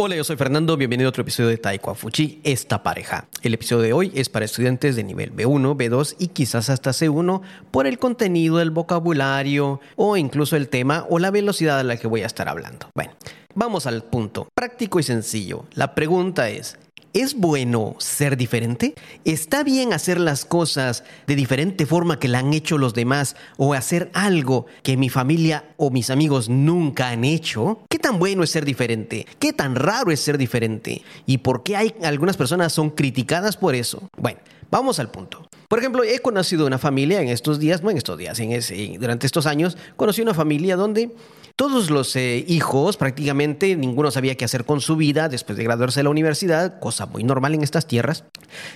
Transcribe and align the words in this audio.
Hola, 0.00 0.14
yo 0.14 0.22
soy 0.22 0.36
Fernando, 0.36 0.76
bienvenido 0.76 1.08
a 1.08 1.10
otro 1.10 1.22
episodio 1.22 1.50
de 1.50 1.58
Taiko 1.58 1.94
Fuchi, 1.94 2.40
esta 2.44 2.84
pareja. 2.84 3.26
El 3.42 3.54
episodio 3.54 3.82
de 3.82 3.92
hoy 3.92 4.12
es 4.14 4.28
para 4.28 4.44
estudiantes 4.44 4.94
de 4.94 5.02
nivel 5.02 5.34
B1, 5.34 5.76
B2 5.76 6.14
y 6.20 6.28
quizás 6.28 6.70
hasta 6.70 6.92
C1 6.92 7.42
por 7.72 7.86
el 7.88 7.98
contenido, 7.98 8.60
el 8.60 8.70
vocabulario 8.70 9.80
o 9.96 10.16
incluso 10.16 10.54
el 10.54 10.68
tema 10.68 11.04
o 11.10 11.18
la 11.18 11.32
velocidad 11.32 11.80
a 11.80 11.82
la 11.82 11.96
que 11.96 12.06
voy 12.06 12.22
a 12.22 12.26
estar 12.26 12.48
hablando. 12.48 12.88
Bueno, 12.94 13.12
vamos 13.54 13.86
al 13.86 14.04
punto, 14.04 14.48
práctico 14.54 15.00
y 15.00 15.02
sencillo. 15.02 15.66
La 15.74 15.96
pregunta 15.96 16.48
es, 16.48 16.78
¿Es 17.18 17.34
bueno 17.34 17.96
ser 17.98 18.36
diferente? 18.36 18.94
¿Está 19.24 19.64
bien 19.64 19.92
hacer 19.92 20.20
las 20.20 20.44
cosas 20.44 21.02
de 21.26 21.34
diferente 21.34 21.84
forma 21.84 22.20
que 22.20 22.28
la 22.28 22.38
han 22.38 22.54
hecho 22.54 22.78
los 22.78 22.94
demás 22.94 23.34
o 23.56 23.74
hacer 23.74 24.08
algo 24.14 24.66
que 24.84 24.96
mi 24.96 25.08
familia 25.08 25.64
o 25.78 25.90
mis 25.90 26.10
amigos 26.10 26.48
nunca 26.48 27.08
han 27.08 27.24
hecho? 27.24 27.80
¿Qué 27.90 27.98
tan 27.98 28.20
bueno 28.20 28.44
es 28.44 28.50
ser 28.50 28.64
diferente? 28.64 29.26
¿Qué 29.40 29.52
tan 29.52 29.74
raro 29.74 30.12
es 30.12 30.20
ser 30.20 30.38
diferente? 30.38 31.02
¿Y 31.26 31.38
por 31.38 31.64
qué 31.64 31.74
hay 31.74 31.92
algunas 32.04 32.36
personas 32.36 32.72
son 32.72 32.90
criticadas 32.90 33.56
por 33.56 33.74
eso? 33.74 34.08
Bueno, 34.16 34.38
vamos 34.70 35.00
al 35.00 35.10
punto. 35.10 35.47
Por 35.68 35.78
ejemplo, 35.78 36.02
he 36.02 36.18
conocido 36.20 36.66
una 36.66 36.78
familia 36.78 37.20
en 37.20 37.28
estos 37.28 37.58
días, 37.58 37.82
no 37.82 37.90
en 37.90 37.98
estos 37.98 38.16
días, 38.16 38.40
en 38.40 38.52
ese, 38.52 38.96
durante 38.98 39.26
estos 39.26 39.46
años, 39.46 39.76
conocí 39.96 40.22
una 40.22 40.32
familia 40.32 40.76
donde 40.76 41.10
todos 41.56 41.90
los 41.90 42.14
eh, 42.16 42.44
hijos, 42.48 42.96
prácticamente 42.96 43.76
ninguno 43.76 44.10
sabía 44.10 44.36
qué 44.36 44.44
hacer 44.44 44.64
con 44.64 44.80
su 44.80 44.96
vida 44.96 45.28
después 45.28 45.58
de 45.58 45.64
graduarse 45.64 46.00
de 46.00 46.04
la 46.04 46.10
universidad, 46.10 46.78
cosa 46.78 47.04
muy 47.04 47.22
normal 47.22 47.52
en 47.54 47.62
estas 47.62 47.86
tierras. 47.86 48.24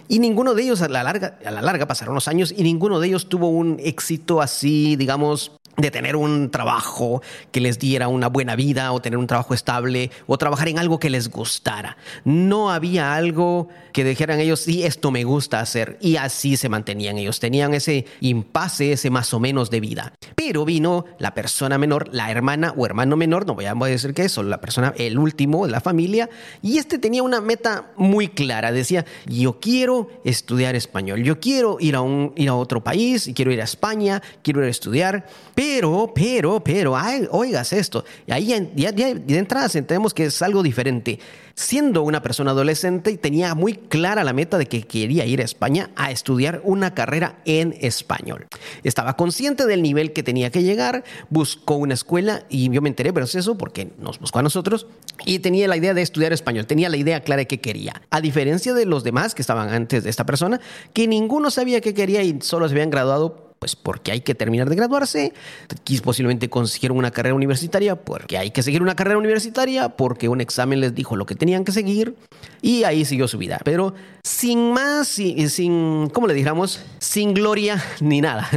Y 0.08 0.18
ninguno 0.18 0.52
de 0.54 0.64
ellos 0.64 0.82
a 0.82 0.88
la 0.88 1.02
larga, 1.02 1.38
a 1.44 1.50
la 1.50 1.62
larga 1.62 1.86
pasaron 1.86 2.14
los 2.14 2.28
años 2.28 2.52
y 2.54 2.62
ninguno 2.62 3.00
de 3.00 3.06
ellos 3.06 3.28
tuvo 3.28 3.48
un 3.48 3.78
éxito 3.80 4.42
así, 4.42 4.96
digamos, 4.96 5.52
de 5.76 5.90
tener 5.90 6.16
un 6.16 6.50
trabajo 6.50 7.22
que 7.50 7.60
les 7.60 7.78
diera 7.78 8.08
una 8.08 8.28
buena 8.28 8.56
vida 8.56 8.92
o 8.92 9.00
tener 9.00 9.18
un 9.18 9.26
trabajo 9.26 9.54
estable 9.54 10.10
o 10.26 10.36
trabajar 10.36 10.68
en 10.68 10.78
algo 10.78 10.98
que 10.98 11.10
les 11.10 11.30
gustara. 11.30 11.96
No 12.24 12.70
había 12.70 13.14
algo 13.14 13.68
que 13.92 14.04
dijeran 14.04 14.40
ellos, 14.40 14.60
sí, 14.60 14.84
esto 14.84 15.10
me 15.10 15.24
gusta 15.24 15.60
hacer. 15.60 15.98
Y 16.00 16.16
así 16.16 16.56
se 16.56 16.68
mantenían 16.68 17.18
ellos. 17.18 17.40
Tenían 17.40 17.74
ese 17.74 18.06
impasse, 18.20 18.92
ese 18.92 19.10
más 19.10 19.32
o 19.34 19.40
menos 19.40 19.70
de 19.70 19.80
vida. 19.80 20.12
Pero 20.34 20.64
vino 20.64 21.04
la 21.18 21.34
persona 21.34 21.78
menor, 21.78 22.08
la 22.12 22.30
hermana 22.30 22.74
o 22.76 22.86
hermano 22.86 23.16
menor, 23.16 23.46
no 23.46 23.54
voy 23.54 23.64
a 23.64 23.74
decir 23.74 24.14
que 24.14 24.24
eso, 24.24 24.42
la 24.42 24.60
persona, 24.60 24.94
el 24.96 25.18
último 25.18 25.66
de 25.66 25.72
la 25.72 25.80
familia. 25.80 26.28
Y 26.60 26.78
este 26.78 26.98
tenía 26.98 27.22
una 27.22 27.40
meta 27.40 27.92
muy 27.96 28.28
clara. 28.28 28.72
Decía, 28.72 29.04
yo 29.26 29.60
quiero 29.60 30.10
estudiar 30.24 30.74
español. 30.74 31.22
Yo 31.22 31.40
quiero 31.40 31.76
ir 31.80 31.96
a, 31.96 32.00
un, 32.00 32.32
ir 32.36 32.48
a 32.48 32.54
otro 32.54 32.82
país, 32.82 33.30
quiero 33.34 33.52
ir 33.52 33.60
a 33.60 33.64
España, 33.64 34.22
quiero 34.42 34.60
ir 34.60 34.66
a 34.66 34.70
estudiar. 34.70 35.26
Pero, 35.54 35.61
pero, 36.12 36.60
pero, 36.64 36.96
oigas 37.30 37.72
esto. 37.72 38.04
Y 38.26 38.32
ahí 38.32 38.46
ya, 38.46 38.90
ya 38.90 39.14
de 39.14 39.38
entrada 39.38 39.66
entendemos 39.66 40.12
que 40.12 40.24
es 40.24 40.42
algo 40.42 40.60
diferente. 40.60 41.20
Siendo 41.54 42.02
una 42.02 42.20
persona 42.20 42.50
adolescente, 42.50 43.16
tenía 43.16 43.54
muy 43.54 43.74
clara 43.74 44.24
la 44.24 44.32
meta 44.32 44.58
de 44.58 44.66
que 44.66 44.82
quería 44.82 45.24
ir 45.24 45.40
a 45.40 45.44
España 45.44 45.90
a 45.94 46.10
estudiar 46.10 46.62
una 46.64 46.94
carrera 46.94 47.38
en 47.44 47.76
español. 47.80 48.48
Estaba 48.82 49.16
consciente 49.16 49.64
del 49.66 49.82
nivel 49.82 50.12
que 50.12 50.24
tenía 50.24 50.50
que 50.50 50.64
llegar, 50.64 51.04
buscó 51.30 51.76
una 51.76 51.94
escuela 51.94 52.42
y 52.48 52.68
yo 52.68 52.82
me 52.82 52.88
enteré, 52.88 53.12
pero 53.12 53.26
es 53.26 53.34
eso 53.36 53.56
porque 53.56 53.92
nos 54.00 54.18
buscó 54.18 54.40
a 54.40 54.42
nosotros 54.42 54.88
y 55.24 55.38
tenía 55.38 55.68
la 55.68 55.76
idea 55.76 55.94
de 55.94 56.02
estudiar 56.02 56.32
español, 56.32 56.66
tenía 56.66 56.88
la 56.88 56.96
idea 56.96 57.22
clara 57.22 57.40
de 57.40 57.46
qué 57.46 57.60
quería. 57.60 58.02
A 58.10 58.20
diferencia 58.20 58.74
de 58.74 58.84
los 58.84 59.04
demás 59.04 59.36
que 59.36 59.42
estaban 59.42 59.68
antes 59.68 60.02
de 60.02 60.10
esta 60.10 60.26
persona, 60.26 60.60
que 60.92 61.06
ninguno 61.06 61.52
sabía 61.52 61.80
qué 61.80 61.94
quería 61.94 62.24
y 62.24 62.40
solo 62.40 62.66
se 62.66 62.74
habían 62.74 62.90
graduado 62.90 63.51
pues 63.62 63.76
porque 63.76 64.10
hay 64.10 64.22
que 64.22 64.34
terminar 64.34 64.68
de 64.68 64.74
graduarse, 64.74 65.34
posiblemente 66.02 66.50
consiguieron 66.50 66.98
una 66.98 67.12
carrera 67.12 67.36
universitaria, 67.36 67.94
porque 67.94 68.36
hay 68.36 68.50
que 68.50 68.60
seguir 68.60 68.82
una 68.82 68.96
carrera 68.96 69.18
universitaria, 69.18 69.90
porque 69.90 70.28
un 70.28 70.40
examen 70.40 70.80
les 70.80 70.96
dijo 70.96 71.14
lo 71.14 71.26
que 71.26 71.36
tenían 71.36 71.64
que 71.64 71.70
seguir, 71.70 72.16
y 72.60 72.82
ahí 72.82 73.04
siguió 73.04 73.28
su 73.28 73.38
vida. 73.38 73.60
Pero 73.64 73.94
sin 74.24 74.72
más, 74.72 75.06
sin, 75.06 75.48
sin 75.48 76.10
¿cómo 76.10 76.26
le 76.26 76.34
dijéramos? 76.34 76.80
Sin 76.98 77.34
gloria 77.34 77.80
ni 78.00 78.20
nada. 78.20 78.48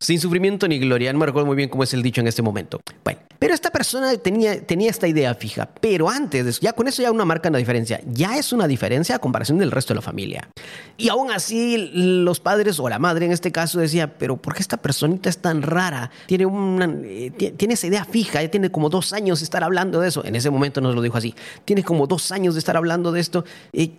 Sin 0.00 0.18
sufrimiento 0.18 0.66
ni 0.66 0.80
gloria. 0.80 1.12
No 1.12 1.20
me 1.20 1.26
recuerdo 1.26 1.46
muy 1.46 1.56
bien 1.56 1.68
cómo 1.68 1.84
es 1.84 1.94
el 1.94 2.02
dicho 2.02 2.20
en 2.20 2.26
este 2.26 2.42
momento. 2.42 2.80
Bueno, 3.04 3.20
pero 3.38 3.54
esta 3.54 3.70
persona 3.70 4.16
tenía, 4.16 4.64
tenía 4.64 4.90
esta 4.90 5.08
idea 5.08 5.34
fija, 5.34 5.68
pero 5.80 6.08
antes 6.08 6.44
de 6.44 6.50
eso, 6.50 6.60
ya 6.62 6.72
con 6.72 6.86
eso 6.86 7.02
ya 7.02 7.10
una 7.10 7.24
marca 7.24 7.48
una 7.48 7.58
diferencia. 7.58 8.00
Ya 8.06 8.36
es 8.36 8.52
una 8.52 8.68
diferencia 8.68 9.16
a 9.16 9.18
comparación 9.18 9.58
del 9.58 9.72
resto 9.72 9.92
de 9.92 9.96
la 9.96 10.02
familia. 10.02 10.48
Y 10.96 11.08
aún 11.08 11.32
así, 11.32 11.90
los 11.92 12.38
padres 12.38 12.78
o 12.78 12.88
la 12.88 13.00
madre 13.00 13.26
en 13.26 13.32
este 13.32 13.50
caso 13.50 13.80
decía, 13.80 14.16
pero 14.16 14.31
¿por 14.36 14.54
qué 14.54 14.62
esta 14.62 14.76
personita 14.76 15.28
es 15.28 15.38
tan 15.38 15.62
rara? 15.62 16.10
Tiene, 16.26 16.46
una, 16.46 16.84
eh, 17.04 17.30
tiene 17.56 17.74
esa 17.74 17.86
idea 17.86 18.04
fija, 18.04 18.42
ya 18.42 18.50
tiene 18.50 18.70
como 18.70 18.88
dos 18.88 19.12
años 19.12 19.40
de 19.40 19.44
estar 19.44 19.64
hablando 19.64 20.00
de 20.00 20.08
eso. 20.08 20.24
En 20.24 20.36
ese 20.36 20.50
momento 20.50 20.80
nos 20.80 20.94
lo 20.94 21.02
dijo 21.02 21.16
así. 21.16 21.34
Tiene 21.64 21.82
como 21.82 22.06
dos 22.06 22.32
años 22.32 22.54
de 22.54 22.58
estar 22.58 22.76
hablando 22.76 23.12
de 23.12 23.20
esto. 23.20 23.44
Eh, 23.72 23.92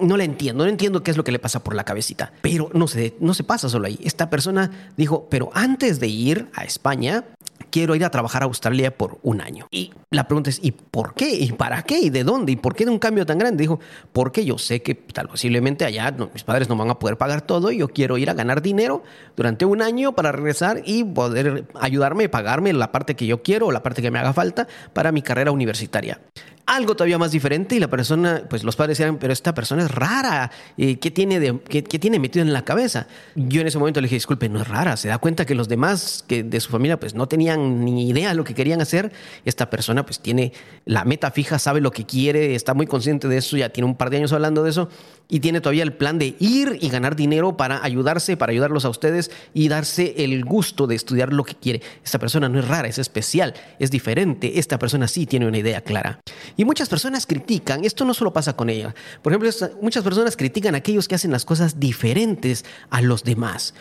no 0.00 0.16
le 0.16 0.24
entiendo, 0.24 0.64
no 0.64 0.70
entiendo 0.70 1.02
qué 1.02 1.10
es 1.10 1.16
lo 1.16 1.24
que 1.24 1.32
le 1.32 1.38
pasa 1.38 1.62
por 1.62 1.74
la 1.74 1.84
cabecita. 1.84 2.32
Pero 2.42 2.70
no 2.72 2.88
se, 2.88 3.14
no 3.20 3.34
se 3.34 3.44
pasa 3.44 3.68
solo 3.68 3.86
ahí. 3.86 3.98
Esta 4.02 4.30
persona 4.30 4.70
dijo, 4.96 5.26
pero 5.30 5.50
antes 5.54 6.00
de 6.00 6.08
ir 6.08 6.48
a 6.54 6.64
España, 6.64 7.24
quiero 7.70 7.94
ir 7.94 8.04
a 8.04 8.10
trabajar 8.10 8.42
a 8.42 8.46
Australia 8.46 8.96
por 8.96 9.18
un 9.22 9.40
año. 9.40 9.66
Y 9.70 9.92
la 10.10 10.26
pregunta 10.26 10.50
es, 10.50 10.60
¿y 10.62 10.72
por 10.72 11.14
qué? 11.14 11.30
¿Y 11.30 11.52
para 11.52 11.82
qué? 11.82 11.98
¿Y 11.98 12.10
de 12.10 12.24
dónde? 12.24 12.52
¿Y 12.52 12.56
por 12.56 12.74
qué 12.74 12.84
de 12.84 12.90
un 12.90 12.98
cambio 12.98 13.26
tan 13.26 13.38
grande? 13.38 13.62
Dijo, 13.62 13.80
porque 14.12 14.44
yo 14.44 14.58
sé 14.58 14.82
que 14.82 14.94
tal 14.94 15.28
posiblemente 15.28 15.84
allá 15.84 16.14
mis 16.32 16.44
padres 16.44 16.68
no 16.68 16.76
van 16.76 16.90
a 16.90 16.98
poder 16.98 17.16
pagar 17.16 17.42
todo 17.42 17.70
y 17.70 17.78
yo 17.78 17.88
quiero 17.88 18.18
ir 18.18 18.30
a 18.30 18.34
ganar 18.34 18.62
dinero 18.62 19.02
durante 19.36 19.64
un 19.64 19.82
año 19.82 20.14
para 20.14 20.32
regresar 20.32 20.82
y 20.84 21.04
poder 21.04 21.66
ayudarme 21.74 22.28
pagarme 22.28 22.72
la 22.72 22.92
parte 22.92 23.16
que 23.16 23.26
yo 23.26 23.42
quiero 23.42 23.66
o 23.66 23.72
la 23.72 23.82
parte 23.82 24.02
que 24.02 24.10
me 24.10 24.18
haga 24.18 24.32
falta 24.32 24.68
para 24.92 25.12
mi 25.12 25.22
carrera 25.22 25.52
universitaria 25.52 26.20
algo 26.68 26.94
todavía 26.94 27.18
más 27.18 27.32
diferente 27.32 27.74
y 27.74 27.80
la 27.80 27.88
persona, 27.88 28.42
pues 28.48 28.62
los 28.62 28.76
padres 28.76 28.98
decían, 28.98 29.16
pero 29.16 29.32
esta 29.32 29.54
persona 29.54 29.84
es 29.84 29.90
rara, 29.90 30.50
¿qué 30.76 31.10
tiene, 31.10 31.60
qué, 31.68 31.82
tiene 31.82 32.18
metido 32.18 32.44
en 32.44 32.52
la 32.52 32.62
cabeza? 32.62 33.06
Yo 33.34 33.62
en 33.62 33.66
ese 33.66 33.78
momento 33.78 34.00
le 34.00 34.04
dije, 34.04 34.16
disculpe, 34.16 34.48
no 34.50 34.60
es 34.60 34.68
rara, 34.68 34.96
se 34.98 35.08
da 35.08 35.16
cuenta 35.16 35.46
que 35.46 35.54
los 35.54 35.68
demás 35.68 36.24
que 36.28 36.42
de 36.42 36.60
su 36.60 36.70
familia 36.70 37.00
pues 37.00 37.14
no 37.14 37.26
tenían 37.26 37.84
ni 37.84 38.08
idea 38.10 38.28
de 38.28 38.34
lo 38.34 38.44
que 38.44 38.54
querían 38.54 38.82
hacer, 38.82 39.12
esta 39.46 39.70
persona 39.70 40.04
pues 40.04 40.20
tiene 40.20 40.52
la 40.84 41.04
meta 41.04 41.30
fija, 41.30 41.58
sabe 41.58 41.80
lo 41.80 41.90
que 41.90 42.04
quiere, 42.04 42.54
está 42.54 42.74
muy 42.74 42.86
consciente 42.86 43.28
de 43.28 43.38
eso, 43.38 43.56
ya 43.56 43.70
tiene 43.70 43.86
un 43.86 43.96
par 43.96 44.10
de 44.10 44.18
años 44.18 44.34
hablando 44.34 44.62
de 44.62 44.70
eso 44.70 44.90
y 45.28 45.40
tiene 45.40 45.60
todavía 45.60 45.82
el 45.82 45.92
plan 45.92 46.18
de 46.18 46.36
ir 46.38 46.78
y 46.80 46.88
ganar 46.88 47.16
dinero 47.16 47.56
para 47.56 47.82
ayudarse, 47.84 48.36
para 48.36 48.52
ayudarlos 48.52 48.84
a 48.84 48.88
ustedes 48.88 49.30
y 49.52 49.68
darse 49.68 50.14
el 50.18 50.44
gusto 50.44 50.86
de 50.86 50.94
estudiar 50.94 51.32
lo 51.32 51.44
que 51.44 51.54
quiere. 51.54 51.82
Esta 52.04 52.18
persona 52.18 52.48
no 52.48 52.58
es 52.58 52.68
rara, 52.68 52.88
es 52.88 52.98
especial, 52.98 53.54
es 53.78 53.90
diferente, 53.90 54.58
esta 54.58 54.78
persona 54.78 55.08
sí 55.08 55.26
tiene 55.26 55.46
una 55.46 55.58
idea 55.58 55.82
clara. 55.82 56.20
Y 56.58 56.64
muchas 56.64 56.88
personas 56.88 57.24
critican, 57.24 57.84
esto 57.84 58.04
no 58.04 58.12
solo 58.14 58.32
pasa 58.32 58.56
con 58.56 58.68
ella, 58.68 58.92
por 59.22 59.32
ejemplo, 59.32 59.48
muchas 59.80 60.02
personas 60.02 60.36
critican 60.36 60.74
a 60.74 60.78
aquellos 60.78 61.06
que 61.06 61.14
hacen 61.14 61.30
las 61.30 61.44
cosas 61.44 61.78
diferentes 61.78 62.64
a 62.90 63.00
los 63.00 63.22
demás. 63.22 63.74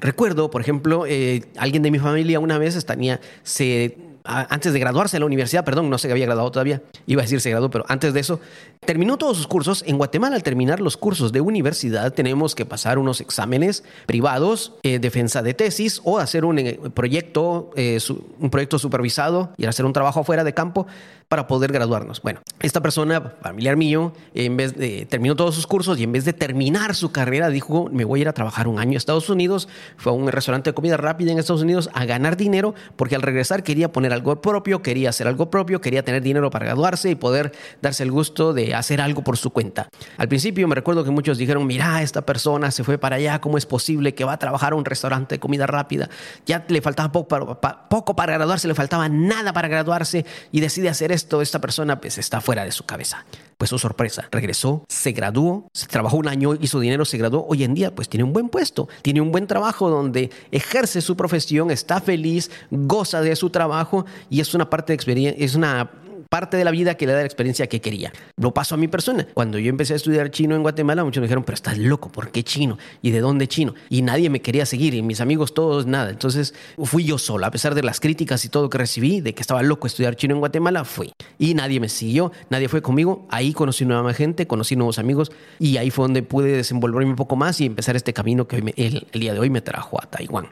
Recuerdo, 0.00 0.50
por 0.50 0.60
ejemplo, 0.60 1.06
eh, 1.06 1.44
alguien 1.56 1.84
de 1.84 1.92
mi 1.92 2.00
familia 2.00 2.40
una 2.40 2.58
vez 2.58 2.84
tenía, 2.84 3.20
se 3.44 3.96
antes 4.24 4.72
de 4.72 4.78
graduarse 4.78 5.18
en 5.18 5.20
la 5.20 5.26
universidad, 5.26 5.64
perdón, 5.64 5.90
no 5.90 5.98
que 5.98 6.10
había 6.10 6.24
graduado 6.24 6.50
todavía, 6.50 6.82
iba 7.06 7.20
a 7.20 7.24
decir 7.24 7.40
se 7.40 7.50
graduó, 7.50 7.70
pero 7.70 7.84
antes 7.88 8.14
de 8.14 8.20
eso, 8.20 8.40
terminó 8.84 9.18
todos 9.18 9.36
sus 9.36 9.46
cursos. 9.46 9.84
En 9.86 9.98
Guatemala, 9.98 10.34
al 10.36 10.42
terminar 10.42 10.80
los 10.80 10.96
cursos 10.96 11.30
de 11.30 11.42
universidad, 11.42 12.12
tenemos 12.12 12.54
que 12.54 12.64
pasar 12.64 12.98
unos 12.98 13.20
exámenes 13.20 13.84
privados, 14.06 14.72
eh, 14.82 14.98
defensa 14.98 15.42
de 15.42 15.52
tesis 15.52 16.00
o 16.04 16.18
hacer 16.18 16.44
un 16.46 16.58
eh, 16.58 16.80
proyecto, 16.94 17.70
eh, 17.76 17.98
un 18.38 18.50
proyecto 18.50 18.78
supervisado 18.78 19.52
y 19.58 19.66
hacer 19.66 19.84
un 19.84 19.92
trabajo 19.92 20.20
afuera 20.20 20.42
de 20.42 20.54
campo 20.54 20.86
para 21.28 21.46
poder 21.46 21.72
graduarnos. 21.72 22.22
Bueno, 22.22 22.40
esta 22.60 22.80
persona, 22.80 23.34
familiar 23.42 23.76
mío, 23.76 24.12
en 24.34 24.56
vez 24.56 24.74
de 24.74 25.06
terminó 25.06 25.36
todos 25.36 25.54
sus 25.54 25.66
cursos 25.66 25.98
y 25.98 26.04
en 26.04 26.12
vez 26.12 26.24
de 26.24 26.32
terminar 26.32 26.94
su 26.94 27.12
carrera, 27.12 27.48
dijo, 27.48 27.88
me 27.90 28.04
voy 28.04 28.20
a 28.20 28.22
ir 28.22 28.28
a 28.28 28.32
trabajar 28.32 28.68
un 28.68 28.78
año 28.78 28.94
a 28.94 28.98
Estados 28.98 29.28
Unidos. 29.28 29.68
Fue 29.96 30.12
a 30.12 30.14
un 30.14 30.28
restaurante 30.28 30.70
de 30.70 30.74
comida 30.74 30.96
rápida 30.96 31.32
en 31.32 31.38
Estados 31.38 31.62
Unidos 31.62 31.90
a 31.92 32.04
ganar 32.04 32.36
dinero 32.36 32.74
porque 32.96 33.16
al 33.16 33.22
regresar 33.22 33.62
quería 33.62 33.90
poner 33.90 34.13
algo 34.14 34.40
propio, 34.40 34.82
quería 34.82 35.10
hacer 35.10 35.28
algo 35.28 35.50
propio, 35.50 35.80
quería 35.80 36.02
tener 36.02 36.22
dinero 36.22 36.50
para 36.50 36.66
graduarse 36.66 37.10
y 37.10 37.14
poder 37.14 37.52
darse 37.82 38.02
el 38.02 38.10
gusto 38.10 38.52
de 38.52 38.74
hacer 38.74 39.00
algo 39.00 39.22
por 39.22 39.36
su 39.36 39.50
cuenta. 39.50 39.88
Al 40.16 40.28
principio 40.28 40.66
me 40.66 40.74
recuerdo 40.74 41.04
que 41.04 41.10
muchos 41.10 41.38
dijeron, 41.38 41.66
mira, 41.66 42.02
esta 42.02 42.22
persona 42.22 42.70
se 42.70 42.84
fue 42.84 42.98
para 42.98 43.16
allá, 43.16 43.40
¿cómo 43.40 43.58
es 43.58 43.66
posible 43.66 44.14
que 44.14 44.24
va 44.24 44.32
a 44.32 44.38
trabajar 44.38 44.72
a 44.72 44.76
un 44.76 44.84
restaurante 44.84 45.34
de 45.34 45.38
comida 45.38 45.66
rápida? 45.66 46.08
Ya 46.46 46.64
le 46.68 46.80
faltaba 46.80 47.12
poco 47.12 47.28
para, 47.60 47.88
poco 47.88 48.16
para 48.16 48.34
graduarse, 48.34 48.68
le 48.68 48.74
faltaba 48.74 49.08
nada 49.08 49.52
para 49.52 49.68
graduarse 49.68 50.24
y 50.50 50.60
decide 50.60 50.88
hacer 50.88 51.12
esto. 51.12 51.42
Esta 51.42 51.60
persona 51.60 52.00
pues 52.00 52.18
está 52.18 52.40
fuera 52.40 52.64
de 52.64 52.72
su 52.72 52.84
cabeza. 52.84 53.24
Pues 53.58 53.70
su 53.70 53.78
sorpresa, 53.78 54.28
regresó, 54.30 54.84
se 54.88 55.12
graduó, 55.12 55.68
se 55.72 55.86
trabajó 55.86 56.16
un 56.16 56.28
año, 56.28 56.54
hizo 56.60 56.80
dinero, 56.80 57.04
se 57.04 57.18
graduó. 57.18 57.46
Hoy 57.48 57.64
en 57.64 57.74
día 57.74 57.94
pues 57.94 58.08
tiene 58.08 58.24
un 58.24 58.32
buen 58.32 58.48
puesto, 58.48 58.88
tiene 59.02 59.20
un 59.20 59.32
buen 59.32 59.46
trabajo 59.46 59.88
donde 59.90 60.30
ejerce 60.50 61.00
su 61.00 61.16
profesión, 61.16 61.70
está 61.70 62.00
feliz, 62.00 62.50
goza 62.70 63.20
de 63.20 63.36
su 63.36 63.50
trabajo 63.50 64.06
y 64.30 64.40
es 64.40 64.54
una 64.54 64.68
parte 64.68 64.92
de 64.92 64.94
experiencia, 64.94 65.44
es 65.44 65.54
una 65.54 65.90
parte 66.34 66.56
de 66.56 66.64
la 66.64 66.72
vida 66.72 66.96
que 66.96 67.06
le 67.06 67.12
da 67.12 67.20
la 67.20 67.26
experiencia 67.26 67.68
que 67.68 67.80
quería. 67.80 68.12
Lo 68.34 68.52
paso 68.52 68.74
a 68.74 68.78
mi 68.78 68.88
persona. 68.88 69.24
Cuando 69.34 69.56
yo 69.56 69.70
empecé 69.70 69.92
a 69.92 69.96
estudiar 69.96 70.32
chino 70.32 70.56
en 70.56 70.62
Guatemala, 70.62 71.04
muchos 71.04 71.20
me 71.20 71.28
dijeron, 71.28 71.44
pero 71.44 71.54
estás 71.54 71.78
loco, 71.78 72.10
¿por 72.10 72.32
qué 72.32 72.42
chino? 72.42 72.76
¿Y 73.02 73.12
de 73.12 73.20
dónde 73.20 73.46
chino? 73.46 73.76
Y 73.88 74.02
nadie 74.02 74.28
me 74.30 74.42
quería 74.42 74.66
seguir, 74.66 74.94
y 74.94 75.02
mis 75.02 75.20
amigos 75.20 75.54
todos, 75.54 75.86
nada. 75.86 76.10
Entonces 76.10 76.52
fui 76.82 77.04
yo 77.04 77.18
solo, 77.18 77.46
a 77.46 77.52
pesar 77.52 77.76
de 77.76 77.84
las 77.84 78.00
críticas 78.00 78.44
y 78.44 78.48
todo 78.48 78.68
que 78.68 78.78
recibí, 78.78 79.20
de 79.20 79.32
que 79.32 79.42
estaba 79.42 79.62
loco 79.62 79.86
estudiar 79.86 80.16
chino 80.16 80.34
en 80.34 80.40
Guatemala, 80.40 80.84
fui. 80.84 81.12
Y 81.38 81.54
nadie 81.54 81.78
me 81.78 81.88
siguió, 81.88 82.32
nadie 82.50 82.68
fue 82.68 82.82
conmigo. 82.82 83.28
Ahí 83.30 83.52
conocí 83.52 83.84
nueva 83.84 84.12
gente, 84.12 84.48
conocí 84.48 84.74
nuevos 84.74 84.98
amigos, 84.98 85.30
y 85.60 85.76
ahí 85.76 85.90
fue 85.90 86.02
donde 86.02 86.24
pude 86.24 86.50
desenvolverme 86.50 87.10
un 87.10 87.16
poco 87.16 87.36
más 87.36 87.60
y 87.60 87.66
empezar 87.66 87.94
este 87.94 88.12
camino 88.12 88.48
que 88.48 88.56
el, 88.56 89.06
el 89.12 89.20
día 89.20 89.34
de 89.34 89.38
hoy 89.38 89.50
me 89.50 89.60
trajo 89.60 90.02
a 90.02 90.06
Taiwán. 90.06 90.48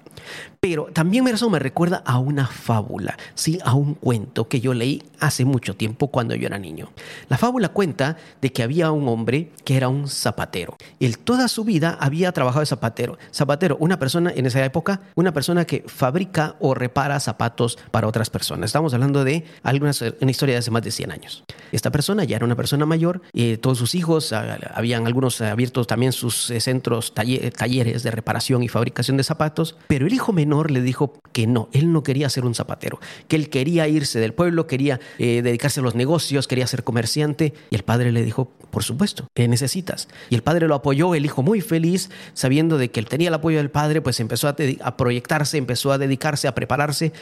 Pero 0.60 0.84
también 0.92 1.26
eso 1.26 1.50
me 1.50 1.58
recuerda 1.58 2.04
a 2.06 2.20
una 2.20 2.46
fábula, 2.46 3.18
sí, 3.34 3.58
a 3.64 3.74
un 3.74 3.94
cuento 3.94 4.46
que 4.46 4.60
yo 4.60 4.74
leí 4.74 5.02
hace 5.18 5.44
mucho 5.44 5.71
tiempo 5.74 6.08
cuando 6.08 6.34
yo 6.34 6.46
era 6.46 6.58
niño. 6.58 6.90
La 7.28 7.38
fábula 7.38 7.68
cuenta 7.68 8.16
de 8.40 8.52
que 8.52 8.62
había 8.62 8.90
un 8.90 9.08
hombre 9.08 9.50
que 9.64 9.76
era 9.76 9.88
un 9.88 10.08
zapatero. 10.08 10.76
Él 11.00 11.18
toda 11.18 11.48
su 11.48 11.64
vida 11.64 11.96
había 12.00 12.32
trabajado 12.32 12.60
de 12.60 12.66
zapatero. 12.66 13.18
Zapatero, 13.32 13.76
una 13.80 13.98
persona 13.98 14.32
en 14.34 14.46
esa 14.46 14.64
época, 14.64 15.00
una 15.14 15.32
persona 15.32 15.64
que 15.64 15.84
fabrica 15.86 16.56
o 16.60 16.74
repara 16.74 17.18
zapatos 17.20 17.78
para 17.90 18.06
otras 18.06 18.30
personas. 18.30 18.68
Estamos 18.68 18.94
hablando 18.94 19.24
de 19.24 19.44
algunas, 19.62 20.02
una 20.02 20.30
historia 20.30 20.54
de 20.54 20.58
hace 20.60 20.70
más 20.70 20.82
de 20.82 20.90
100 20.90 21.12
años. 21.12 21.44
Esta 21.70 21.90
persona 21.90 22.24
ya 22.24 22.36
era 22.36 22.44
una 22.44 22.56
persona 22.56 22.86
mayor, 22.86 23.22
y 23.32 23.56
todos 23.56 23.78
sus 23.78 23.94
hijos, 23.94 24.32
ah, 24.32 24.58
habían 24.74 25.06
algunos 25.06 25.40
abiertos 25.40 25.86
también 25.86 26.12
sus 26.12 26.50
eh, 26.50 26.60
centros, 26.60 27.14
talleres 27.14 28.02
de 28.02 28.10
reparación 28.10 28.62
y 28.62 28.68
fabricación 28.68 29.16
de 29.16 29.24
zapatos, 29.24 29.76
pero 29.88 30.06
el 30.06 30.12
hijo 30.12 30.32
menor 30.32 30.70
le 30.70 30.82
dijo 30.82 31.14
que 31.32 31.46
no, 31.46 31.68
él 31.72 31.92
no 31.92 32.02
quería 32.02 32.28
ser 32.28 32.44
un 32.44 32.54
zapatero, 32.54 33.00
que 33.28 33.36
él 33.36 33.48
quería 33.48 33.88
irse 33.88 34.20
del 34.20 34.34
pueblo, 34.34 34.66
quería 34.66 35.00
eh, 35.18 35.42
dedicarse 35.52 35.80
a 35.80 35.82
los 35.82 35.94
negocios, 35.94 36.48
quería 36.48 36.66
ser 36.66 36.84
comerciante. 36.84 37.54
Y 37.70 37.76
el 37.76 37.84
padre 37.84 38.12
le 38.12 38.24
dijo, 38.24 38.50
por 38.70 38.82
supuesto, 38.82 39.28
¿qué 39.34 39.48
necesitas? 39.48 40.08
Y 40.30 40.34
el 40.34 40.42
padre 40.42 40.66
lo 40.66 40.74
apoyó, 40.74 41.14
el 41.14 41.24
hijo 41.24 41.42
muy 41.42 41.60
feliz, 41.60 42.10
sabiendo 42.34 42.78
de 42.78 42.90
que 42.90 43.00
él 43.00 43.06
tenía 43.06 43.28
el 43.28 43.34
apoyo 43.34 43.58
del 43.58 43.70
padre, 43.70 44.00
pues 44.00 44.18
empezó 44.20 44.48
a, 44.48 44.56
a 44.82 44.96
proyectarse, 44.96 45.58
empezó 45.58 45.92
a 45.92 45.98
dedicarse, 45.98 46.48
a 46.48 46.54
prepararse. 46.54 47.12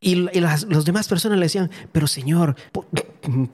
Y, 0.00 0.14
las 0.40 0.64
los 0.64 0.84
demás 0.84 1.08
personas 1.08 1.38
le 1.38 1.46
decían, 1.46 1.70
pero 1.92 2.06
señor, 2.06 2.56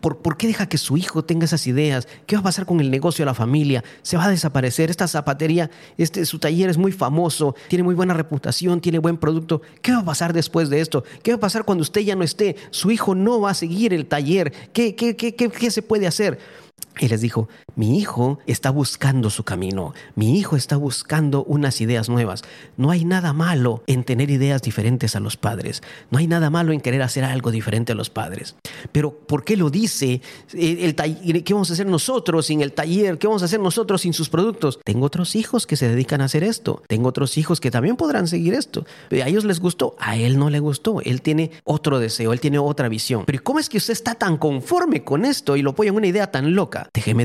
¿por, 0.01 0.19
¿por, 0.19 0.37
qué 0.37 0.47
deja 0.47 0.69
que 0.69 0.79
su 0.79 0.97
hijo 0.97 1.25
tenga 1.25 1.47
esas 1.47 1.67
ideas? 1.67 2.07
¿Qué 2.27 2.37
va 2.37 2.41
a 2.41 2.45
pasar 2.45 2.67
con 2.67 2.81
el 2.81 2.91
negocio 2.91 3.25
de 3.25 3.27
la 3.27 3.35
familia? 3.35 3.83
¿Se 4.03 4.17
va 4.17 4.25
a 4.25 4.31
desaparecer? 4.31 4.91
Esta 4.91 5.09
zapatería, 5.09 5.71
este, 5.97 6.27
su 6.27 6.39
taller 6.39 6.71
es 6.71 6.77
muy 6.77 6.93
famoso, 6.93 7.55
tiene 7.69 7.83
muy 7.83 7.95
buena 7.95 8.15
reputación, 8.15 8.81
tiene 8.81 8.99
buen 8.99 9.17
producto. 9.17 9.63
¿Qué 9.81 9.93
va 9.93 9.99
a 9.99 10.05
pasar 10.05 10.33
después 10.33 10.69
de 10.69 10.81
esto? 10.81 11.05
¿Qué 11.23 11.33
va 11.33 11.37
a 11.37 11.41
pasar 11.41 11.65
cuando 11.65 11.83
usted 11.83 12.03
ya 12.03 12.17
no 12.17 12.25
esté? 12.25 12.57
Su 12.71 12.91
hijo 12.91 13.15
no 13.15 13.41
va 13.41 13.51
a 13.51 13.55
seguir 13.55 13.95
el 13.95 14.07
taller. 14.07 14.53
¿Qué, 14.73 14.95
qué, 14.95 15.17
qué, 15.17 15.35
qué, 15.35 15.49
qué 15.49 15.71
se 15.71 15.83
puede 15.83 16.07
hacer? 16.07 16.39
Y 17.01 17.09
les 17.09 17.21
dijo, 17.21 17.49
mi 17.77 17.99
hijo 17.99 18.39
está 18.47 18.71
buscando 18.71 19.31
su 19.31 19.45
camino, 19.45 19.95
mi 20.15 20.39
hijo 20.39 20.57
está 20.57 20.77
buscando 20.77 21.45
unas 21.45 21.81
ideas 21.81 22.09
nuevas. 22.09 22.43
No 22.77 22.91
hay 22.91 23.05
nada 23.05 23.33
malo 23.33 23.83
en 23.87 24.05
tener 24.05 24.31
ideas 24.31 24.63
diferentes 24.63 25.17
a 25.17 25.21
los 25.21 25.37
padres, 25.37 25.83
no 26.11 26.19
hay 26.19 26.27
nada 26.27 26.51
malo 26.51 26.73
en 26.73 26.81
querer 26.81 27.03
hacer 27.03 27.25
algo 27.25 27.51
diferente 27.51 27.93
a 27.93 27.95
los 27.95 28.11
padres. 28.11 28.57
Pero 28.93 29.13
¿por 29.13 29.45
qué 29.45 29.57
lo 29.57 29.71
dice? 29.71 30.21
El 30.53 30.95
¿Qué 30.95 31.55
vamos 31.55 31.71
a 31.71 31.75
hacer 31.75 31.87
nosotros 31.87 32.47
sin 32.47 32.61
el 32.61 32.73
taller? 32.73 33.19
¿Qué 33.19 33.27
vamos 33.27 33.43
a 33.43 33.47
hacer 33.47 33.61
nosotros 33.61 34.03
sin 34.03 34.13
sus 34.13 34.29
productos? 34.29 34.79
Tengo 34.85 35.07
otros 35.07 35.37
hijos 35.37 35.67
que 35.67 35.77
se 35.77 35.89
dedican 35.89 36.21
a 36.21 36.25
hacer 36.25 36.45
esto, 36.45 36.83
tengo 36.89 37.09
otros 37.09 37.37
hijos 37.39 37.61
que 37.61 37.71
también 37.71 37.97
podrán 37.97 38.29
seguir 38.29 38.55
esto. 38.55 38.87
A 39.11 39.29
ellos 39.29 39.45
les 39.45 39.61
gustó, 39.61 39.97
a 39.99 40.17
él 40.17 40.39
no 40.39 40.51
le 40.51 40.61
gustó, 40.61 41.01
él 41.01 41.23
tiene 41.23 41.51
otro 41.65 41.99
deseo, 41.99 42.33
él 42.33 42.41
tiene 42.41 42.59
otra 42.59 42.89
visión. 42.89 43.25
Pero 43.27 43.43
¿cómo 43.43 43.59
es 43.59 43.69
que 43.69 43.79
usted 43.79 43.93
está 43.93 44.15
tan 44.15 44.37
conforme 44.37 45.05
con 45.05 45.25
esto 45.25 45.57
y 45.57 45.63
lo 45.63 45.71
apoya 45.71 45.91
en 45.91 45.97
una 45.97 46.07
idea 46.07 46.31
tan 46.31 46.55
loca? 46.55 46.89
Déjeme 46.93 47.25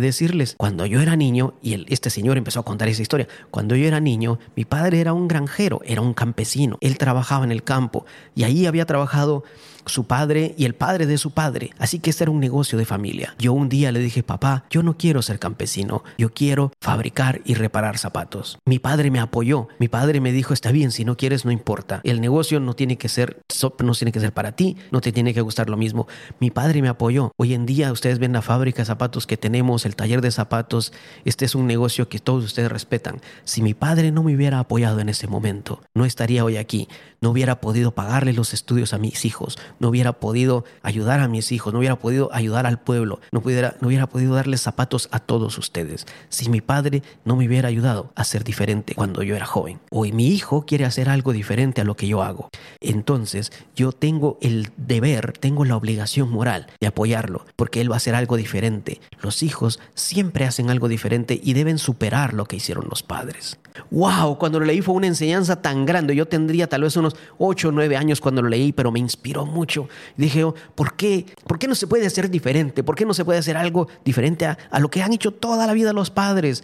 cuando 0.58 0.86
yo 0.86 1.02
era 1.02 1.16
niño, 1.16 1.54
y 1.62 1.92
este 1.94 2.10
señor 2.10 2.38
empezó 2.38 2.60
a 2.60 2.66
contar 2.66 2.88
esa 2.88 3.02
historia, 3.02 3.28
cuando 3.52 3.76
yo 3.76 3.86
era 3.86 4.00
niño, 4.00 4.40
mi 4.56 4.66
padre 4.66 5.00
era 5.00 5.14
un 5.14 5.28
granjero, 5.28 5.82
era 5.86 6.02
un 6.02 6.14
campesino, 6.14 6.78
él 6.82 6.98
trabajaba 6.98 7.46
en 7.46 7.52
el 7.52 7.64
campo 7.64 8.06
y 8.36 8.44
ahí 8.44 8.66
había 8.66 8.86
trabajado 8.86 9.44
su 9.90 10.06
padre 10.06 10.56
y 10.58 10.66
el 10.66 10.76
padre 10.76 11.06
de 11.06 11.18
su 11.18 11.32
padre. 11.32 11.72
Así 11.78 12.00
que 12.00 12.10
este 12.10 12.24
era 12.24 12.32
un 12.32 12.40
negocio 12.40 12.78
de 12.78 12.86
familia. 12.86 13.36
Yo 13.40 13.54
un 13.54 13.70
día 13.70 13.92
le 13.92 14.00
dije, 14.00 14.24
papá, 14.24 14.66
yo 14.70 14.84
no 14.84 14.98
quiero 14.98 15.22
ser 15.22 15.40
campesino, 15.40 16.04
yo 16.18 16.34
quiero 16.34 16.72
fabricar 16.82 17.42
y 17.46 17.56
reparar 17.56 17.98
zapatos. 17.98 18.60
Mi 18.66 18.80
padre 18.80 19.12
me 19.12 19.20
apoyó, 19.20 19.68
mi 19.80 19.88
padre 19.88 20.22
me 20.22 20.32
dijo, 20.32 20.54
está 20.54 20.72
bien, 20.72 20.92
si 20.92 21.06
no 21.06 21.18
quieres, 21.18 21.46
no 21.46 21.52
importa. 21.52 22.02
El 22.04 22.22
negocio 22.22 22.60
no 22.60 22.74
tiene 22.76 22.98
que 22.98 23.10
ser, 23.10 23.42
no 23.80 23.94
tiene 23.94 24.12
que 24.12 24.20
ser 24.20 24.34
para 24.34 24.54
ti, 24.54 24.78
no 24.92 25.02
te 25.02 25.12
tiene 25.12 25.34
que 25.34 25.42
gustar 25.42 25.70
lo 25.70 25.78
mismo. 25.78 26.08
Mi 26.40 26.52
padre 26.52 26.82
me 26.82 26.88
apoyó. 26.88 27.32
Hoy 27.38 27.54
en 27.54 27.66
día 27.66 27.92
ustedes 27.92 28.20
ven 28.20 28.34
la 28.34 28.42
fábrica 28.42 28.82
de 28.82 28.86
zapatos 28.86 29.28
que 29.28 29.38
tenemos, 29.38 29.86
el 29.86 29.96
taller 29.96 30.22
de 30.22 30.32
zapatos, 30.32 30.94
este 31.26 31.46
es 31.46 31.56
un 31.56 31.68
negocio 31.68 32.10
que 32.10 32.20
todos 32.20 32.44
ustedes 32.44 32.72
respetan. 32.72 33.22
Si 33.44 33.62
mi 33.62 33.74
padre 33.74 34.12
no 34.12 34.24
me 34.24 34.36
hubiera 34.36 34.60
apoyado 34.60 35.00
en 35.00 35.10
ese 35.10 35.28
momento, 35.28 35.82
no 35.94 36.06
estaría 36.06 36.44
hoy 36.46 36.58
aquí, 36.58 36.88
no 37.22 37.32
hubiera 37.32 37.62
podido 37.62 37.92
pagarle 37.92 38.34
los 38.34 38.54
estudios 38.54 38.94
a 38.94 38.98
mis 38.98 39.26
hijos, 39.26 39.58
no 39.80 39.90
hubiera 39.90 40.14
podido 40.14 40.66
ayudar 40.82 41.20
a 41.20 41.28
mis 41.28 41.52
hijos, 41.52 41.74
no 41.74 41.80
hubiera 41.80 41.98
podido 41.98 42.30
ayudar 42.34 42.66
al 42.66 42.80
pueblo, 42.80 43.20
no, 43.32 43.42
no 43.42 43.88
hubiera 43.88 44.08
podido 44.08 44.36
darles 44.36 44.62
zapatos 44.62 45.10
a 45.12 45.20
todos 45.20 45.58
ustedes. 45.58 46.06
Si 46.30 46.50
mi 46.50 46.62
padre 46.62 47.04
no 47.26 47.36
me 47.36 47.48
hubiera 47.48 47.68
ayudado 47.68 48.12
a 48.16 48.24
ser 48.24 48.44
diferente 48.44 48.96
cuando 48.96 49.24
yo 49.24 49.36
era 49.36 49.46
joven. 49.46 49.80
Hoy 49.92 50.12
mi 50.12 50.28
hijo 50.28 50.66
quiere 50.66 50.86
hacer 50.86 51.10
algo 51.10 51.34
diferente 51.34 51.82
a 51.82 51.84
lo 51.84 51.96
que 51.96 52.08
yo 52.08 52.24
hago. 52.24 52.50
Entonces 52.80 53.52
yo 53.76 53.92
tengo 53.92 54.38
el 54.42 54.72
deber, 54.78 55.34
tengo 55.34 55.66
la 55.66 55.76
obligación 55.76 56.30
moral 56.30 56.68
de 56.80 56.88
apoyarlo, 56.88 57.46
porque 57.56 57.82
él 57.82 57.92
va 57.92 57.96
a 57.96 57.98
hacer 57.98 58.16
algo 58.16 58.38
diferente. 58.38 59.02
Los 59.22 59.44
hijos 59.44 59.80
siempre 59.96 60.46
hacen 60.46 60.70
algo 60.70 60.88
diferente 60.88 61.40
y 61.42 61.54
deben 61.54 61.78
superar 61.78 62.34
lo 62.34 62.46
que 62.46 62.58
hicieron 62.58 62.88
los 62.90 63.04
padres. 63.04 63.60
¡Wow! 63.92 64.38
Cuando 64.38 64.60
lo 64.60 64.66
leí 64.66 64.82
fue 64.82 64.96
una 64.96 65.08
enseñanza 65.08 65.62
tan 65.62 65.86
grande. 65.86 66.16
Yo 66.16 66.28
tendría 66.28 66.68
tal 66.68 66.82
vez 66.82 66.96
unos 66.98 67.16
8 67.38 67.70
o 67.70 67.72
9 67.72 67.98
años 67.98 68.22
cuando 68.22 68.42
lo 68.42 68.50
leí, 68.50 68.72
pero 68.72 68.92
me 68.92 69.00
inspiró 69.00 69.46
mucho 69.46 69.88
dije, 70.18 70.44
oh, 70.44 70.56
¿por 70.76 70.96
qué? 70.96 71.26
¿Por 71.48 71.60
qué 71.60 71.68
no 71.68 71.76
se 71.76 71.88
puede 71.88 72.06
hacer 72.06 72.30
diferente? 72.30 72.84
¿Por 72.84 72.96
qué 72.96 73.06
no 73.06 73.14
se 73.14 73.26
puede 73.26 73.40
hacer 73.40 73.58
algo 73.58 73.88
diferente 74.04 74.46
a, 74.46 74.58
a 74.70 74.80
lo 74.80 74.90
que 74.90 75.02
han 75.02 75.14
hecho 75.14 75.32
toda 75.32 75.66
la 75.68 75.74
vida 75.74 75.94
los 75.94 76.10
padres? 76.10 76.64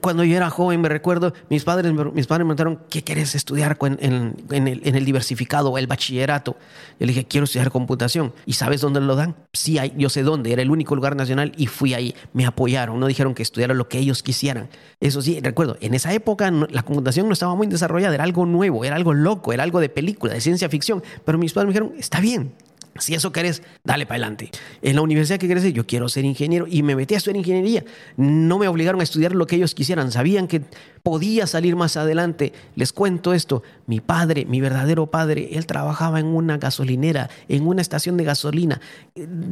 Cuando 0.00 0.22
yo 0.22 0.36
era 0.36 0.50
joven, 0.50 0.80
me 0.80 0.88
recuerdo, 0.88 1.34
mis 1.48 1.64
padres, 1.64 1.92
mis 1.92 2.26
padres 2.26 2.46
me 2.46 2.54
preguntaron, 2.54 2.80
¿qué 2.88 3.02
quieres 3.02 3.34
estudiar 3.34 3.76
en, 3.80 3.98
en, 4.50 4.68
el, 4.68 4.80
en, 4.84 4.94
el, 4.94 5.04
diversificado 5.04 5.70
o 5.70 5.78
el 5.78 5.88
bachillerato? 5.88 6.52
Yo 7.00 7.06
le 7.06 7.08
dije, 7.08 7.26
quiero 7.26 7.44
estudiar 7.44 7.70
computación. 7.70 8.32
¿Y 8.46 8.52
sabes 8.52 8.80
dónde 8.80 9.00
lo 9.00 9.16
dan? 9.16 9.34
Sí, 9.52 9.78
hay, 9.78 9.92
yo 9.96 10.08
sé 10.08 10.22
dónde. 10.22 10.52
Era 10.52 10.62
el 10.62 10.70
único 10.70 10.94
lugar 10.94 11.16
nacional 11.16 11.52
y 11.56 11.66
fui 11.66 11.94
ahí. 11.94 12.14
Me 12.32 12.46
apoyaron. 12.46 13.00
No 13.00 13.08
dijeron 13.08 13.34
que 13.34 13.42
estudiara 13.42 13.74
lo 13.74 13.88
que 13.88 13.98
ellos 13.98 14.22
quisieran. 14.22 14.68
Eso 15.00 15.22
sí, 15.22 15.40
recuerdo, 15.40 15.76
en 15.80 15.94
esa 15.94 16.12
época 16.12 16.50
la 16.50 16.82
computación 16.82 17.26
no 17.26 17.32
estaba 17.32 17.54
muy 17.56 17.66
desarrollada. 17.66 18.14
Era 18.14 18.24
algo 18.24 18.46
nuevo, 18.46 18.84
era 18.84 18.94
algo 18.94 19.12
loco, 19.12 19.52
era 19.52 19.64
algo 19.64 19.80
de 19.80 19.88
película, 19.88 20.34
de 20.34 20.40
ciencia 20.40 20.68
ficción. 20.68 21.02
Pero 21.24 21.36
mis 21.36 21.52
padres 21.52 21.66
me 21.66 21.72
dijeron, 21.72 21.98
está 21.98 22.20
bien, 22.20 22.52
si 23.00 23.14
eso 23.14 23.32
querés, 23.32 23.62
dale 23.82 24.06
para 24.06 24.16
adelante. 24.16 24.50
En 24.82 24.96
la 24.96 25.02
universidad 25.02 25.38
que 25.38 25.48
querés, 25.48 25.72
yo 25.72 25.86
quiero 25.86 26.08
ser 26.08 26.24
ingeniero 26.24 26.66
y 26.68 26.82
me 26.82 26.94
metí 26.94 27.14
a 27.14 27.18
estudiar 27.18 27.36
ingeniería. 27.36 27.84
No 28.16 28.58
me 28.58 28.68
obligaron 28.68 29.00
a 29.00 29.04
estudiar 29.04 29.34
lo 29.34 29.46
que 29.46 29.56
ellos 29.56 29.74
quisieran. 29.74 30.12
Sabían 30.12 30.46
que 30.46 30.62
podía 31.02 31.46
salir 31.46 31.76
más 31.76 31.96
adelante. 31.96 32.52
Les 32.74 32.92
cuento 32.92 33.32
esto. 33.32 33.62
Mi 33.86 34.00
padre, 34.00 34.44
mi 34.44 34.60
verdadero 34.60 35.10
padre, 35.10 35.50
él 35.52 35.66
trabajaba 35.66 36.20
en 36.20 36.26
una 36.26 36.58
gasolinera, 36.58 37.30
en 37.48 37.66
una 37.66 37.82
estación 37.82 38.16
de 38.16 38.24
gasolina, 38.24 38.80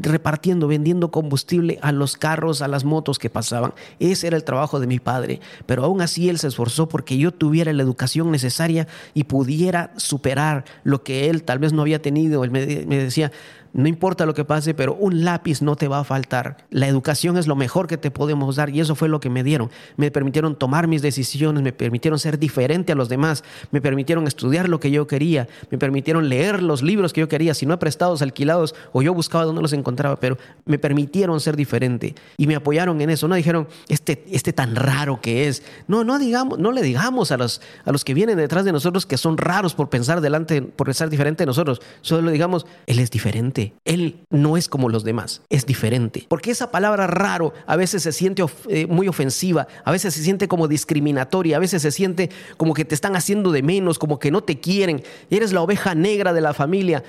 repartiendo, 0.02 0.68
vendiendo 0.68 1.10
combustible 1.10 1.78
a 1.82 1.92
los 1.92 2.16
carros, 2.16 2.62
a 2.62 2.68
las 2.68 2.84
motos 2.84 3.18
que 3.18 3.30
pasaban. 3.30 3.72
Ese 3.98 4.26
era 4.26 4.36
el 4.36 4.44
trabajo 4.44 4.78
de 4.80 4.86
mi 4.86 4.98
padre. 4.98 5.40
Pero 5.66 5.84
aún 5.84 6.00
así 6.00 6.28
él 6.28 6.38
se 6.38 6.48
esforzó 6.48 6.88
porque 6.88 7.18
yo 7.18 7.32
tuviera 7.32 7.72
la 7.72 7.82
educación 7.82 8.30
necesaria 8.30 8.86
y 9.14 9.24
pudiera 9.24 9.92
superar 9.96 10.64
lo 10.84 11.02
que 11.02 11.30
él 11.30 11.42
tal 11.42 11.58
vez 11.58 11.72
no 11.72 11.82
había 11.82 12.02
tenido. 12.02 12.44
Él 12.44 12.50
me 12.50 12.60
decía, 12.60 13.32
no 13.72 13.88
importa 13.88 14.26
lo 14.26 14.34
que 14.34 14.44
pase, 14.44 14.74
pero 14.74 14.94
un 14.94 15.24
lápiz 15.24 15.62
no 15.62 15.76
te 15.76 15.88
va 15.88 16.00
a 16.00 16.04
faltar. 16.04 16.56
La 16.70 16.88
educación 16.88 17.36
es 17.36 17.46
lo 17.46 17.56
mejor 17.56 17.86
que 17.86 17.96
te 17.96 18.10
podemos 18.10 18.56
dar 18.56 18.70
y 18.70 18.80
eso 18.80 18.94
fue 18.94 19.08
lo 19.08 19.20
que 19.20 19.30
me 19.30 19.42
dieron. 19.42 19.70
Me 19.96 20.10
permitieron 20.10 20.56
tomar 20.56 20.86
mis 20.86 21.02
decisiones, 21.02 21.62
me 21.62 21.72
permitieron 21.72 22.18
ser 22.18 22.38
diferente 22.38 22.92
a 22.92 22.94
los 22.94 23.08
demás, 23.08 23.44
me 23.70 23.80
permitieron 23.80 24.26
estudiar 24.26 24.68
lo 24.68 24.80
que 24.80 24.90
yo 24.90 25.06
quería, 25.06 25.48
me 25.70 25.78
permitieron 25.78 26.28
leer 26.28 26.62
los 26.62 26.82
libros 26.82 27.12
que 27.12 27.20
yo 27.20 27.28
quería, 27.28 27.54
si 27.54 27.66
no 27.66 27.78
prestados, 27.78 28.22
alquilados 28.22 28.74
o 28.92 29.02
yo 29.02 29.14
buscaba 29.14 29.44
dónde 29.44 29.62
los 29.62 29.72
encontraba, 29.72 30.16
pero 30.16 30.38
me 30.64 30.78
permitieron 30.78 31.40
ser 31.40 31.56
diferente 31.56 32.14
y 32.36 32.46
me 32.46 32.56
apoyaron 32.56 33.00
en 33.00 33.10
eso. 33.10 33.28
No 33.28 33.34
dijeron, 33.34 33.68
este, 33.88 34.24
este 34.30 34.52
tan 34.52 34.76
raro 34.76 35.20
que 35.20 35.48
es. 35.48 35.62
No, 35.86 36.04
no 36.04 36.18
digamos, 36.18 36.58
no 36.58 36.72
le 36.72 36.82
digamos 36.82 37.32
a 37.32 37.36
los, 37.36 37.60
a 37.84 37.92
los 37.92 38.04
que 38.04 38.14
vienen 38.14 38.36
detrás 38.36 38.64
de 38.64 38.72
nosotros 38.72 39.06
que 39.06 39.16
son 39.16 39.36
raros 39.36 39.74
por 39.74 39.88
pensar 39.88 40.20
delante, 40.20 40.62
por 40.62 40.86
pensar 40.86 41.10
diferente 41.10 41.42
de 41.42 41.46
nosotros. 41.46 41.80
Solo 42.00 42.30
digamos, 42.30 42.66
él 42.86 42.98
es 42.98 43.10
diferente 43.10 43.57
Él 43.84 44.24
no 44.30 44.56
es 44.56 44.68
como 44.68 44.88
los 44.88 45.04
demás, 45.04 45.42
es 45.48 45.66
diferente. 45.66 46.26
Porque 46.28 46.50
esa 46.50 46.70
palabra 46.70 47.06
raro 47.06 47.52
a 47.66 47.76
veces 47.76 48.02
se 48.02 48.12
siente 48.12 48.44
eh, 48.68 48.86
muy 48.86 49.08
ofensiva, 49.08 49.66
a 49.84 49.92
veces 49.92 50.14
se 50.14 50.22
siente 50.22 50.48
como 50.48 50.68
discriminatoria, 50.68 51.56
a 51.56 51.60
veces 51.60 51.82
se 51.82 51.90
siente 51.90 52.30
como 52.56 52.74
que 52.74 52.84
te 52.84 52.94
están 52.94 53.16
haciendo 53.16 53.52
de 53.52 53.62
menos, 53.62 53.98
como 53.98 54.18
que 54.18 54.30
no 54.30 54.42
te 54.42 54.60
quieren. 54.60 55.02
Eres 55.30 55.52
la 55.52 55.62
oveja 55.62 55.94
negra 55.94 56.32
de 56.32 56.40
la 56.40 56.54
familia. 56.54 57.02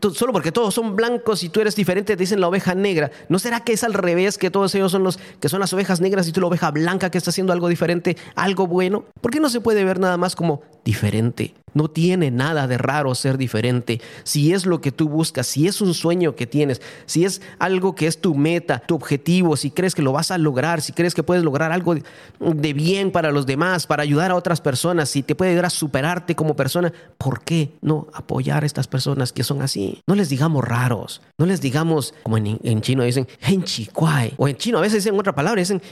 solo 0.00 0.32
porque 0.32 0.52
todos 0.52 0.74
son 0.74 0.96
blancos 0.96 1.42
y 1.42 1.48
tú 1.48 1.60
eres 1.60 1.76
diferente, 1.76 2.16
te 2.16 2.20
dicen 2.20 2.40
la 2.40 2.48
oveja 2.48 2.74
negra. 2.74 3.10
¿No 3.28 3.38
será 3.38 3.60
que 3.60 3.72
es 3.72 3.84
al 3.84 3.94
revés, 3.94 4.38
que 4.38 4.50
todos 4.50 4.74
ellos 4.74 4.92
son 4.92 5.02
los 5.02 5.18
que 5.40 5.48
son 5.48 5.60
las 5.60 5.72
ovejas 5.72 6.00
negras 6.00 6.28
y 6.28 6.32
tú 6.32 6.40
la 6.40 6.48
oveja 6.48 6.70
blanca 6.70 7.10
que 7.10 7.18
está 7.18 7.30
haciendo 7.30 7.52
algo 7.52 7.68
diferente, 7.68 8.16
algo 8.34 8.66
bueno? 8.66 9.04
¿Por 9.20 9.30
qué 9.30 9.40
no 9.40 9.48
se 9.48 9.60
puede 9.60 9.84
ver 9.84 9.98
nada 9.98 10.16
más 10.16 10.36
como 10.36 10.62
diferente? 10.84 11.54
No 11.76 11.88
tiene 11.88 12.30
nada 12.30 12.66
de 12.66 12.78
raro 12.78 13.14
ser 13.14 13.36
diferente. 13.36 14.00
Si 14.24 14.54
es 14.54 14.64
lo 14.64 14.80
que 14.80 14.92
tú 14.92 15.10
buscas, 15.10 15.46
si 15.46 15.66
es 15.66 15.82
un 15.82 15.92
sueño 15.92 16.34
que 16.34 16.46
tienes, 16.46 16.80
si 17.04 17.26
es 17.26 17.42
algo 17.58 17.94
que 17.94 18.06
es 18.06 18.18
tu 18.18 18.34
meta, 18.34 18.78
tu 18.78 18.94
objetivo, 18.94 19.58
si 19.58 19.70
crees 19.70 19.94
que 19.94 20.00
lo 20.00 20.12
vas 20.12 20.30
a 20.30 20.38
lograr, 20.38 20.80
si 20.80 20.94
crees 20.94 21.14
que 21.14 21.22
puedes 21.22 21.44
lograr 21.44 21.72
algo 21.72 21.94
de 22.40 22.72
bien 22.72 23.10
para 23.10 23.30
los 23.30 23.44
demás, 23.44 23.86
para 23.86 24.02
ayudar 24.02 24.30
a 24.30 24.36
otras 24.36 24.62
personas, 24.62 25.10
si 25.10 25.22
te 25.22 25.34
puede 25.34 25.50
ayudar 25.50 25.66
a 25.66 25.70
superarte 25.70 26.34
como 26.34 26.56
persona, 26.56 26.94
¿por 27.18 27.42
qué 27.42 27.74
no 27.82 28.06
apoyar 28.14 28.62
a 28.62 28.66
estas 28.66 28.86
personas 28.86 29.34
que 29.34 29.44
son 29.44 29.60
así? 29.60 30.00
No 30.06 30.14
les 30.14 30.30
digamos 30.30 30.64
raros, 30.64 31.20
no 31.36 31.44
les 31.44 31.60
digamos, 31.60 32.14
como 32.22 32.38
en, 32.38 32.80
chino 32.80 33.02
dicen, 33.04 33.28
hen 33.42 33.62
kuai, 33.92 34.32
o 34.38 34.48
en 34.48 34.56
chino 34.56 34.78
a 34.78 34.80
veces 34.80 35.04
dicen 35.04 35.20
otra 35.20 35.34
palabra, 35.34 35.60
dicen 35.60 35.82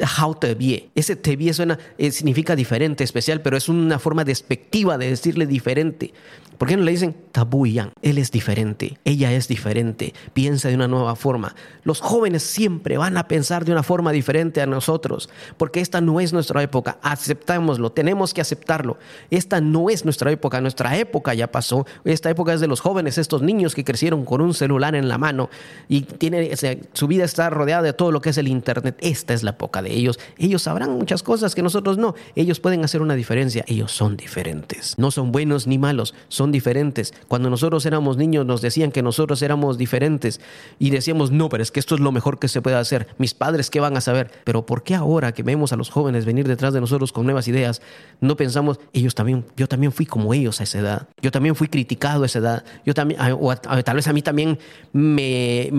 how 0.00 0.34
te 0.34 0.90
Ese 0.94 1.16
te 1.16 1.52
suena, 1.52 1.78
eh, 1.98 2.10
significa 2.10 2.54
diferente, 2.54 3.04
especial, 3.04 3.40
pero 3.40 3.56
es 3.56 3.68
una 3.68 3.98
forma 3.98 4.24
despectiva 4.24 4.98
de 5.00 5.08
decirle 5.08 5.46
diferente. 5.46 6.12
¿Por 6.60 6.68
qué 6.68 6.76
no 6.76 6.82
le 6.82 6.90
dicen 6.90 7.16
Tabuyan? 7.32 7.92
Él 8.02 8.18
es 8.18 8.30
diferente, 8.30 8.98
ella 9.06 9.32
es 9.32 9.48
diferente, 9.48 10.12
piensa 10.34 10.68
de 10.68 10.74
una 10.74 10.88
nueva 10.88 11.16
forma. 11.16 11.54
Los 11.84 12.02
jóvenes 12.02 12.42
siempre 12.42 12.98
van 12.98 13.16
a 13.16 13.28
pensar 13.28 13.64
de 13.64 13.72
una 13.72 13.82
forma 13.82 14.12
diferente 14.12 14.60
a 14.60 14.66
nosotros, 14.66 15.30
porque 15.56 15.80
esta 15.80 16.02
no 16.02 16.20
es 16.20 16.34
nuestra 16.34 16.62
época. 16.62 16.98
Aceptámoslo, 17.00 17.92
tenemos 17.92 18.34
que 18.34 18.42
aceptarlo. 18.42 18.98
Esta 19.30 19.62
no 19.62 19.88
es 19.88 20.04
nuestra 20.04 20.30
época, 20.32 20.60
nuestra 20.60 20.98
época 20.98 21.32
ya 21.32 21.50
pasó. 21.50 21.86
Esta 22.04 22.28
época 22.28 22.52
es 22.52 22.60
de 22.60 22.66
los 22.66 22.80
jóvenes, 22.80 23.16
estos 23.16 23.40
niños 23.40 23.74
que 23.74 23.82
crecieron 23.82 24.26
con 24.26 24.42
un 24.42 24.52
celular 24.52 24.94
en 24.94 25.08
la 25.08 25.16
mano 25.16 25.48
y 25.88 26.02
tiene, 26.02 26.50
su 26.92 27.06
vida 27.06 27.24
está 27.24 27.48
rodeada 27.48 27.84
de 27.84 27.94
todo 27.94 28.12
lo 28.12 28.20
que 28.20 28.28
es 28.28 28.36
el 28.36 28.48
Internet. 28.48 28.98
Esta 29.00 29.32
es 29.32 29.42
la 29.42 29.52
época 29.52 29.80
de 29.80 29.94
ellos. 29.94 30.18
Ellos 30.36 30.60
sabrán 30.60 30.90
muchas 30.90 31.22
cosas 31.22 31.54
que 31.54 31.62
nosotros 31.62 31.96
no. 31.96 32.14
Ellos 32.34 32.60
pueden 32.60 32.84
hacer 32.84 33.00
una 33.00 33.14
diferencia. 33.14 33.64
Ellos 33.66 33.92
son 33.92 34.18
diferentes. 34.18 34.79
No 34.96 35.10
son 35.10 35.32
buenos 35.32 35.66
ni 35.66 35.78
malos, 35.78 36.14
son 36.28 36.52
diferentes. 36.52 37.14
Cuando 37.28 37.50
nosotros 37.50 37.86
éramos 37.86 38.16
niños 38.16 38.46
nos 38.46 38.60
decían 38.60 38.92
que 38.92 39.02
nosotros 39.02 39.42
éramos 39.42 39.78
diferentes 39.78 40.40
y 40.78 40.90
decíamos, 40.90 41.30
no, 41.30 41.48
pero 41.48 41.62
es 41.62 41.70
que 41.70 41.80
esto 41.80 41.94
es 41.94 42.00
lo 42.00 42.12
mejor 42.12 42.38
que 42.38 42.48
se 42.48 42.62
puede 42.62 42.76
hacer. 42.76 43.08
Mis 43.18 43.34
padres, 43.34 43.70
¿qué 43.70 43.80
van 43.80 43.96
a 43.96 44.00
saber? 44.00 44.30
Pero 44.44 44.66
¿por 44.66 44.82
qué 44.82 44.94
ahora 44.94 45.32
que 45.32 45.42
vemos 45.42 45.72
a 45.72 45.76
los 45.76 45.90
jóvenes 45.90 46.24
venir 46.24 46.46
detrás 46.46 46.72
de 46.72 46.80
nosotros 46.80 47.12
con 47.12 47.24
nuevas 47.24 47.48
ideas, 47.48 47.82
no 48.20 48.36
pensamos, 48.36 48.80
ellos 48.92 49.14
también, 49.14 49.44
yo 49.56 49.68
también 49.68 49.92
fui 49.92 50.06
como 50.06 50.34
ellos 50.34 50.60
a 50.60 50.64
esa 50.64 50.78
edad. 50.78 51.08
Yo 51.20 51.30
también 51.30 51.54
fui 51.54 51.68
criticado 51.68 52.22
a 52.22 52.26
esa 52.26 52.38
edad. 52.38 52.64
Yo 52.84 52.94
también, 52.94 53.20
o 53.38 53.56
tal 53.56 53.96
vez 53.96 54.08
a 54.08 54.12
mí 54.12 54.22
también 54.22 54.58
me, 54.92 55.70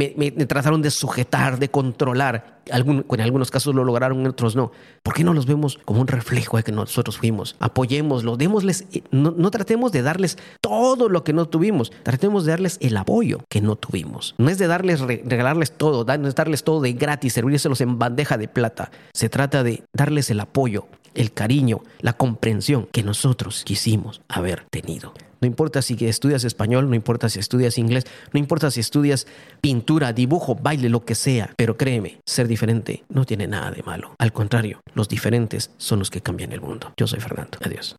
trataron 0.48 0.81
de 0.81 0.91
sujetar, 0.91 1.60
de 1.60 1.70
controlar 1.70 2.61
en 2.65 3.22
algunos 3.22 3.51
casos 3.51 3.75
lo 3.75 3.84
lograron, 3.84 4.20
en 4.22 4.27
otros 4.27 4.56
no. 4.56 4.72
¿Por 5.03 5.13
qué 5.13 5.24
no 5.24 5.34
los 5.34 5.46
vemos 5.46 5.80
como 5.86 6.01
un 6.01 6.08
reflejo 6.08 6.58
de 6.58 6.63
que 6.63 6.72
nosotros 6.72 7.18
fuimos? 7.18 7.56
Apoyémoslos, 7.60 8.38
démosles, 8.38 8.86
eh, 8.91 9.03
no, 9.12 9.32
no 9.32 9.51
tratemos 9.51 9.91
de 9.91 10.01
darles 10.01 10.38
todo 10.62 11.10
lo 11.10 11.24
que 11.24 11.34
no 11.34 11.48
tuvimos, 11.48 11.91
tratemos 12.03 12.46
de 12.46 12.51
darles 12.51 12.77
el 12.82 12.98
apoyo 12.98 13.39
que 13.50 13.62
no 13.62 13.75
tuvimos. 13.75 14.36
No 14.38 14.50
es 14.50 14.58
de 14.58 14.68
darles, 14.68 15.01
regalarles 15.01 15.72
todo, 15.72 16.06
no 16.18 16.27
es 16.27 16.36
darles 16.36 16.63
todo 16.63 16.82
de 16.82 16.94
gratis, 16.94 17.34
servírselos 17.34 17.82
en 17.82 17.98
bandeja 17.98 18.38
de 18.38 18.48
plata. 18.48 18.91
Se 19.13 19.30
trata 19.30 19.63
de 19.63 19.84
darles 19.94 20.30
el 20.30 20.39
apoyo, 20.39 20.88
el 21.13 21.34
cariño, 21.34 21.82
la 22.00 22.13
comprensión 22.13 22.88
que 22.91 23.03
nosotros 23.03 23.63
quisimos 23.65 24.22
haber 24.27 24.65
tenido. 24.70 25.13
No 25.41 25.48
importa 25.48 25.81
si 25.81 25.98
estudias 26.05 26.43
español, 26.43 26.88
no 26.88 26.95
importa 26.95 27.27
si 27.27 27.39
estudias 27.39 27.79
inglés, 27.79 28.05
no 28.31 28.39
importa 28.39 28.69
si 28.69 28.79
estudias 28.79 29.25
pintura, 29.60 30.13
dibujo, 30.13 30.55
baile, 30.55 30.88
lo 30.88 31.03
que 31.03 31.15
sea. 31.15 31.53
Pero 31.57 31.77
créeme, 31.77 32.19
ser 32.25 32.48
diferente 32.48 33.03
no 33.10 33.25
tiene 33.25 33.48
nada 33.48 33.71
de 33.71 33.81
malo. 33.81 34.15
Al 34.19 34.33
contrario, 34.33 34.81
los 34.93 35.10
diferentes 35.10 35.71
son 35.77 36.00
los 36.00 36.12
que 36.12 36.21
cambian 36.21 36.51
el 36.51 36.62
mundo. 36.62 36.93
Yo 36.95 37.07
soy 37.07 37.19
Fernando. 37.19 37.57
Adiós. 37.62 37.95